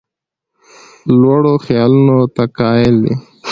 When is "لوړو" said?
1.21-1.53